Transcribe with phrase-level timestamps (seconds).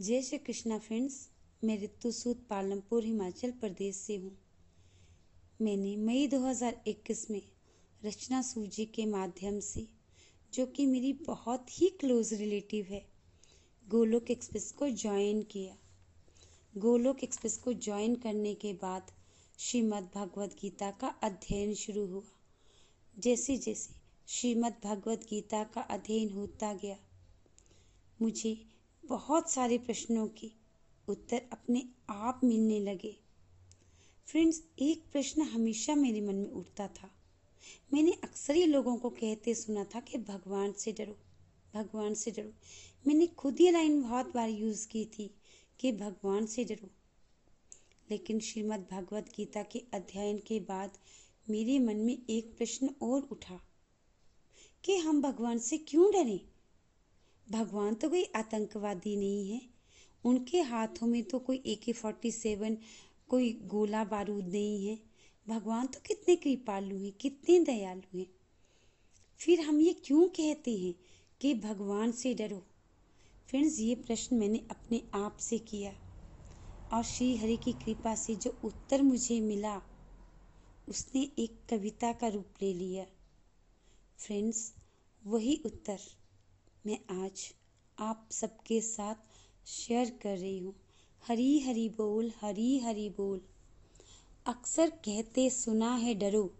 [0.00, 1.28] जय श्री कृष्णा फ्रेंड्स,
[1.64, 4.38] मैं रितु सूद पालमपुर, हिमाचल प्रदेश से हूँ।
[5.60, 7.42] मैंने मई 2021 में
[8.04, 9.88] रचना सूजी के माध्यम से,
[10.54, 13.08] जो कि मेरी बहुत ही क्लोज रिलेटिव है,
[13.88, 15.76] गोलोक एक्सप्रेस को ज्वाइन किया।
[16.76, 19.10] गोलोक एक्सप्रेस को ज्वाइन करने के बाद
[19.58, 22.22] श्रीमद् भगवद गीता का अध्ययन शुरू हुआ।
[23.18, 23.94] जैसे जैसे
[24.28, 26.98] श्रीमद् भगवद गीता का अध्ययन होता गया,
[28.22, 28.67] मुझे
[29.08, 30.50] बहुत सारे प्रश्नों के
[31.08, 33.16] उत्तर अपने आप मिलने लगे।
[34.26, 37.10] फ्रेंड्स, एक प्रश्न हमेशा मेरे मन में उठता था।
[37.94, 41.16] मैंने अक्सर ही लोगों को कहते सुना था कि भगवान से डरो,
[41.74, 42.50] भगवान से डरो।
[43.06, 45.34] मैंने खुद ये लाइन बहुत बार यूज़ की थी
[45.80, 46.90] कि भगवान से डरो।
[48.10, 50.98] लेकिन श्रीमद् भगवत गीता के अध्ययन के बाद
[51.50, 53.60] मेरे मन में एक प्रश्न और उठा
[54.84, 56.40] कि हम भगवान से क्यों डरें?
[57.50, 59.62] भगवान तो कोई आतंकवादी नहीं है।
[60.24, 62.78] उनके हाथों में तो कोई ए के फोर्टी सेवन
[63.28, 64.98] कोई गोला बारूद नहीं है।
[65.48, 68.26] भगवान तो कितने कृपालु हैं, कितने दयालु हैं।
[69.38, 70.94] फिर हम ये क्यों कहते हैं
[71.40, 72.66] कि भगवान से डरो?
[73.46, 75.94] फ्रेंड्स ये प्रश्न मैंने अपने आप से किया।
[76.92, 79.82] और श्री हरि की कृपा से जो उत्तर मुझे मिला,
[80.88, 83.06] उसने एक कविता का रूप ले लिया।
[84.18, 84.74] फ्रेंड्स
[85.26, 85.98] वही उत्तर।
[86.88, 87.54] मैं आज
[87.98, 89.14] आप सबके साथ
[89.66, 90.74] शेयर कर रही हूँ।
[91.28, 93.40] हरी हरी बोल, हरी हरी बोल।
[94.46, 96.54] अक्सर कहते सुना है डरो।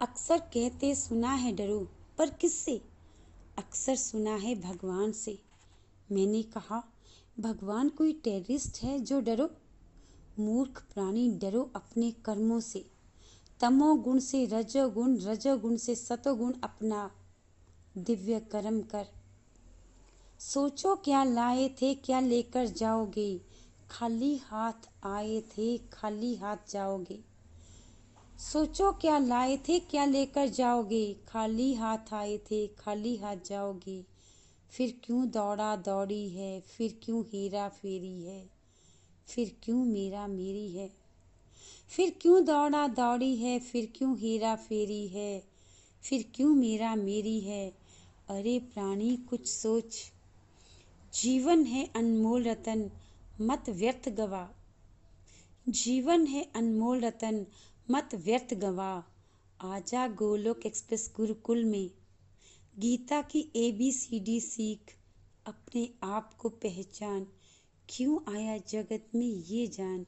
[0.00, 1.88] अक्सर कहते सुना है डरो,
[2.18, 2.82] पर किससे?
[3.58, 5.42] अक्सर सुना है भगवान से।
[6.12, 6.84] मैंने कहा,
[7.40, 9.50] भगवान कोई टेररिस्ट है जो डरो?
[10.38, 12.90] मूर्ख प्राणी डरो अपने कर्मों से।
[13.60, 17.16] तमोगुण से रजोगुण रजोगुण से सतोगुण अपना
[17.98, 19.06] दिव्य कर्म कर।
[20.38, 23.40] सोचो क्या लाए थे, क्या लेकर जाओगे।
[23.90, 27.20] खाली हाथ आए थे, खाली हाथ जाओगे।
[28.38, 34.04] सोचो क्या लाए थे, क्या लेकर जाओगे। खाली हाथ आए थे, खाली हाथ जाओगे।
[34.70, 38.50] फिर क्यों दौड़ा दौड़ी है, फिर क्यों हीरा फेरी है।
[39.28, 40.92] फिर क्यों मेरा मेरी है।
[41.88, 45.44] फिर क्यों दौड़ा दौड़ी है, फिर क्यों हीरा फेरी है।
[46.02, 47.79] फिर क्यों मेरा मेरी है।
[48.30, 50.12] अरे प्राणी, कुछ सोच।
[51.14, 52.90] जीवन है अनमोल रतन,
[53.40, 54.54] मत व्यर्थ गवा
[55.68, 57.46] जीवन है अनमोल रतन,
[57.90, 59.04] मत व्यर्थ गवा
[59.60, 61.90] आजा गोलोक एक्सप्रेस गुरुकुल में।
[62.78, 64.96] गीता की ए बी सी डी सीख,
[65.46, 67.26] अपने आप को पहचान।
[67.88, 70.06] क्यों आया जगत में ये जान?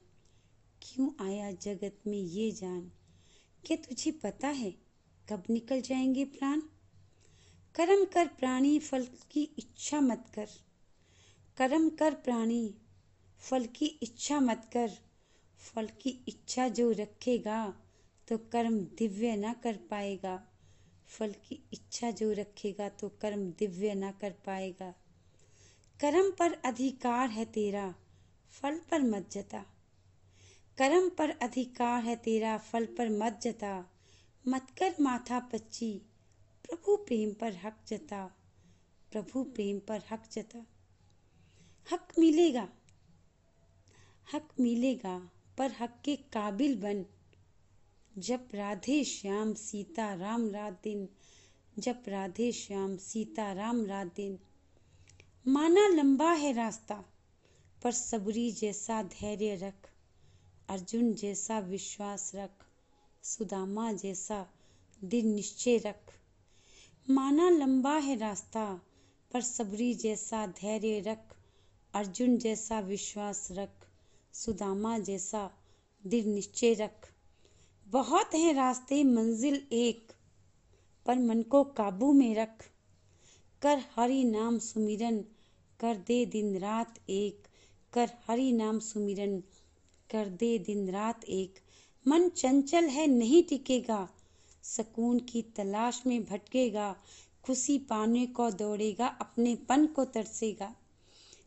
[0.82, 2.92] क्यों आया जगत में ये जान?
[3.64, 4.70] क्या तुझे पता है
[5.28, 6.62] कब निकल जाएँगे प्राण?
[7.74, 10.48] कर्म कर प्राणी, फल की इच्छा मत कर।
[11.56, 12.74] कर्म कर प्राणी,
[13.40, 14.90] फल की इच्छा मत कर।
[15.58, 17.74] फल की इच्छा जो रखेगा
[18.28, 20.46] तो कर्म दिव्य ना कर पाएगा।
[21.08, 24.94] फल की इच्छा जो रखेगा तो कर्म दिव्य ना कर पाएगा।
[26.00, 27.94] कर्म पर अधिकार है तेरा,
[28.50, 29.66] फल पर मत जता।
[30.78, 33.90] कर्म पर अधिकार है तेरा, फल पर मत जता।
[34.48, 36.02] मत कर माथा पच्ची
[36.92, 38.34] प्रभु प्रेम पर हक जता,
[39.12, 40.66] प्रभु प्रेम पर हक जता।
[41.92, 42.68] हक मिलेगा
[44.34, 47.06] हक मिलेगा, पर हक के काबिल बन।
[48.18, 51.08] जब राधे श्याम, सीता राम रात दिन।
[51.78, 54.38] जब राधे श्याम, सीता राम रात दिन।
[55.48, 57.04] माना लंबा है रास्ता,
[57.82, 59.90] पर सबरी जैसा धैर्य रख।
[60.68, 62.66] अर्जुन जैसा विश्वास रख,
[63.22, 64.46] सुदामा जैसा
[65.04, 66.18] दिन निश्चय रख।
[67.10, 68.80] माना लंबा है रास्ता,
[69.32, 71.36] पर सबरी जैसा धैर्य रख,
[71.94, 73.86] अर्जुन जैसा विश्वास रख,
[74.32, 75.50] सुदामा जैसा
[76.06, 77.12] दृढ़ निश्चय रख।
[77.86, 80.12] बहुत है रास्ते, मंजिल एक,
[81.06, 82.70] पर मन को काबू में रख।
[83.62, 85.24] कर हरि नाम सुमिरन,
[85.80, 87.42] कर दे दिन रात एक।
[87.92, 89.40] कर हरि नाम सुमिरन,
[90.10, 91.54] कर दे दिन रात एक।
[92.08, 94.08] मन चंचल है, नहीं टिकेगा
[94.76, 96.96] सुकून की तलाश में भटकेगा,
[97.42, 100.74] खुशी पाने को दौड़ेगा अपने पन को तरसेगा।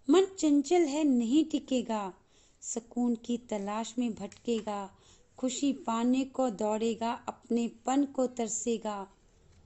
[0.09, 2.13] मन चंचल है, नहीं टिकेगा।
[2.61, 4.91] सुकून की तलाश में भटकेगा,
[5.37, 9.07] खुशी पाने को दौड़ेगा अपने पन को तरसेगा।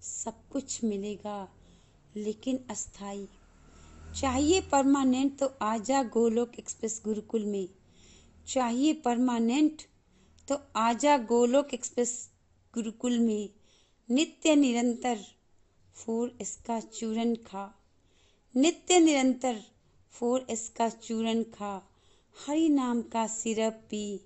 [0.02, 1.50] सब कुछ मिलेगा,
[2.16, 3.28] लेकिन अस्थाई।
[4.22, 7.70] चाहिए परमानेंट तो आजा गोलोक एक्सप्रेस गुरुकुल में।
[8.48, 9.82] चाहिए परमानेंट
[10.48, 12.30] तो आजा गोलोक एक्सप्रेस
[12.74, 13.50] गुरुकुल में
[14.12, 15.20] नित्य निरंतर
[15.96, 17.80] फोर इसका चूरन खा।
[18.56, 19.64] नित्य निरंतर
[20.12, 21.90] फोर इसका चूरन खा।
[22.48, 24.22] हरि नाम का सिरप पी।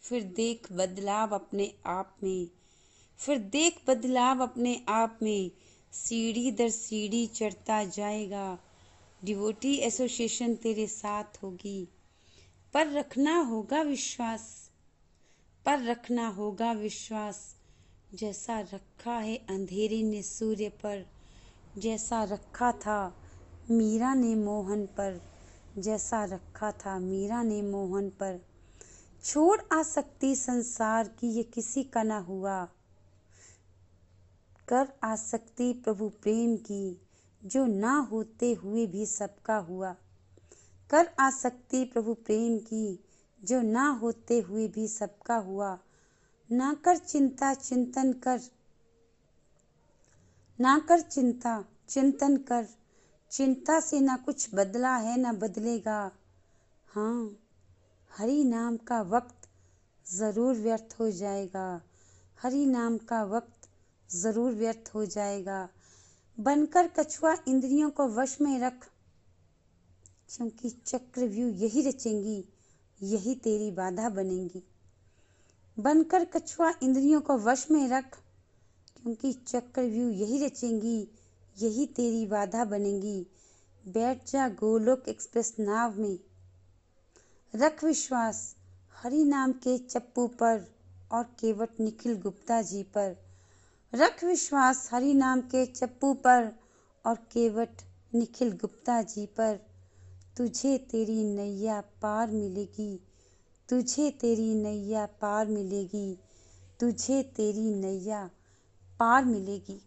[0.00, 2.48] फिर देख बदलाव अपने आप में।
[3.18, 5.50] फिर देख बदलाव अपने आप में।
[5.92, 8.58] सीढ़ी दर सीढ़ी चढ़ता जाएगा।
[9.24, 11.88] डिवोटी एसोसिएशन तेरे साथ होगी।
[12.74, 14.70] पर रखना होगा विश्वास।
[15.66, 17.56] पर रखना होगा विश्वास।
[18.14, 21.06] जैसा रखा है अंधेरे ने सूर्य पर,
[21.78, 23.16] जैसा रखा था
[23.70, 25.20] मीरा ने मोहन पर,
[25.78, 28.40] जैसा रखा था मीरा ने मोहन पर।
[29.24, 32.68] छोड़ आ सकती संसार की ये किसी का ना हुआ।
[34.68, 37.00] कर आ सकती प्रभु प्रेम की,
[37.44, 39.96] जो ना होते हुए भी सबका हुआ।
[40.90, 43.04] कर आ सकती प्रभु प्रेम की,
[43.44, 45.78] जो ना होते हुए भी सबका हुआ।
[46.50, 48.40] ना कर चिंता, चिंतन कर।
[50.58, 52.66] ना कर चिंता, चिंतन कर।
[53.30, 56.10] चिंता से ना कुछ बदला है, ना बदलेगा।
[56.88, 57.30] हाँ
[58.10, 59.48] हरि नाम का वक्त
[60.06, 61.80] ज़रूर व्यर्थ हो जाएगा।
[62.42, 63.68] हरि नाम का वक्त
[64.10, 65.68] ज़रूर व्यर्थ हो जाएगा।
[66.38, 68.86] बनकर कछुआ इंद्रियों को वश में रख,
[70.30, 72.44] क्योंकि चक्रव्यूह यही रचेंगी,
[73.00, 74.62] यही तेरी बाधा बनेंगी।
[75.78, 78.18] बनकर कछुआ इंद्रियों को वश में रख,
[79.02, 81.08] क्योंकि चक्रव्यूह यही रचेंगी,
[81.62, 83.26] यही तेरी बाधा बनेगी।
[83.88, 86.18] बैठ जा गोलोक एक्सप्रेस नाव में।
[87.54, 88.56] रख विश्वास,
[89.02, 90.74] हरि नाम के चप्पू पर
[91.12, 93.16] और केवट निखिल गुप्ता जी पर।
[93.94, 96.52] रख विश्वास, हरि नाम के चप्पू पर
[97.06, 97.70] और केवट
[98.14, 99.60] निखिल गुप्ता जी पर।
[100.36, 103.00] तुझे तेरी नैया पार मिलेगी।
[103.68, 106.18] तुझे तेरी नैया पार मिलेगी,
[106.80, 108.30] तुझे तेरी नैया
[109.00, 109.82] पार मिलेगी।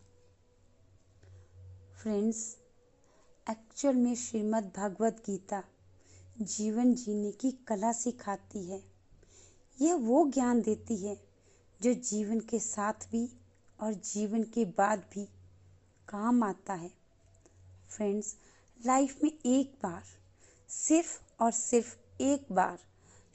[2.02, 2.58] फ्रेंड्स
[3.50, 5.64] एक्चुअल में श्रीमद् भगवत गीता
[6.42, 8.84] जीवन जीने की कला सिखाती है।
[9.82, 11.28] यह वो ज्ञान देती है
[11.82, 13.30] जो जीवन के साथ भी
[13.80, 15.26] और जीवन के बाद भी
[16.08, 16.92] काम आता है।
[17.90, 18.36] फ्रेंड्स
[18.86, 20.04] लाइफ में एक बार,
[20.70, 22.80] सिर्फ़ और सिर्फ़ एक बार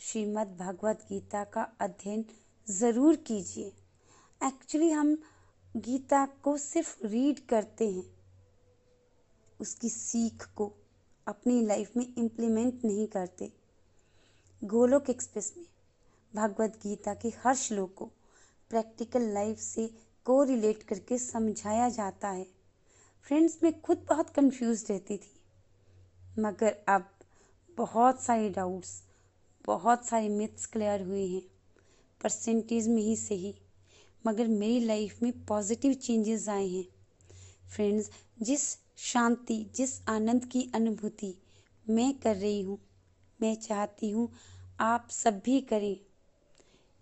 [0.03, 2.25] श्रीमद् भगवत गीता का अध्ययन
[2.67, 3.73] ज़रूर कीजिए।
[4.41, 5.15] एक्चुअली हम
[5.77, 8.05] गीता को सिर्फ़ रीड करते हैं।
[9.61, 10.73] उसकी सीख को
[11.27, 13.53] अपनी लाइफ में इम्प्लीमेंट नहीं करते।
[14.63, 15.67] गोलोक एक्सप्रेस में
[16.33, 18.05] भगवत गीता के हर श्लोक को
[18.71, 19.87] प्रैक्टिकल लाइफ से
[20.25, 22.47] को रिलेट करके समझाया जाता है।
[23.27, 25.33] फ्रेंड्स मैं खुद बहुत कंफ्यूज रहती थी।
[26.39, 27.09] मगर अब
[27.79, 29.03] बहुत सारे डाउट्स
[29.67, 31.43] बहुत सारे मिथ्स क्लियर हुए हैं।
[32.23, 33.55] परसेंटेज में ही सही।
[34.27, 36.85] मगर मेरी लाइफ में पॉजिटिव चेंजेस आए हैं।
[37.75, 38.11] फ्रेंड्स
[38.43, 41.35] जिस शांति, जिस आनंद की अनुभूति
[41.91, 42.79] मैं कर रही हूँ,
[43.41, 44.33] मैं चाहती हूँ
[44.81, 45.97] आप सब भी करें।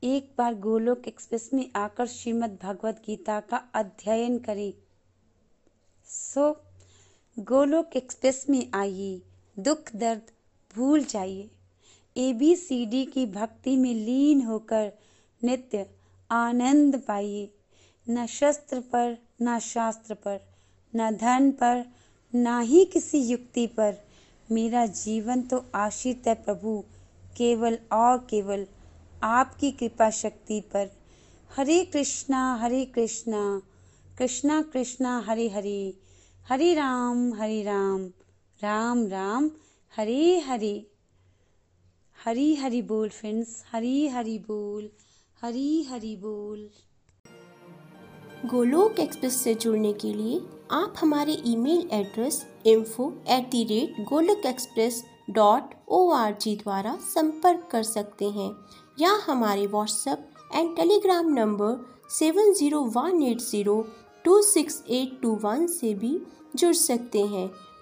[0.05, 4.75] एक बार गोलोक एक्सप्रेस में आकर श्रीमद् भगवत गीता का अध्ययन करें।
[6.05, 6.63] सो
[7.39, 9.23] गोलोक एक्सप्रेस में आइए।
[9.59, 10.23] दुख, दर्द
[10.75, 11.51] भूल जाइए।
[12.21, 14.93] ए बी सी डी की भक्ति में लीन होकर
[15.45, 15.87] नित्य
[16.31, 17.55] आनंद पाइए।
[18.11, 20.41] न शस्त्र पर, न शास्त्र पर,
[20.97, 21.85] न धन पर,
[22.35, 23.97] ना ही किसी युक्ति पर।
[24.53, 26.85] मेरा जीवन तो आश्रित है प्रभु,
[27.37, 28.67] केवल और केवल
[29.23, 30.91] आपकी कृपा शक्ति पर।
[31.57, 33.63] हरे कृष्णा हरे कृष्णा
[34.19, 35.99] कृष्णा कृष्णा, हरे हरे
[36.49, 38.07] हरे राम हरे राम
[38.63, 39.51] राम राम,
[39.97, 40.87] हरे हरे।
[42.21, 44.89] हरी हरी बोल फ्रेंड्स हरी हरी बोल,
[45.43, 46.69] हरी हरी बोल।
[48.51, 50.41] गोलोक एक्सप्रेस से जुड़ने के लिए
[50.73, 56.95] आप हमारे email address info at the rate Golok express dot O R G द्वारा
[57.05, 58.51] संपर्क कर सकते हैं
[59.01, 61.75] या हमारे WhatsApp and Telegram number
[62.19, 63.81] seven zero one eight zero
[64.25, 66.17] two six eight two one से भी
[66.57, 67.51] जुड़ सकते हैं।